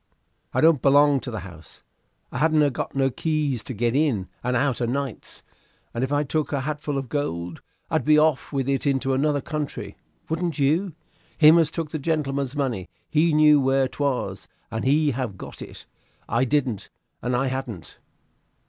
[0.51, 1.83] "I don't belong to the house.
[2.31, 5.43] I haan't got no keys to go in and out o' nights.
[5.93, 9.41] And if I took a hatful of gold, I'd be off with it into another
[9.41, 9.95] country
[10.27, 10.93] wouldn't you?
[11.37, 15.85] Him as took the gentleman's money, he knew where 'twas, and he have got it:
[16.27, 16.89] I didn't
[17.21, 17.99] and I haan't."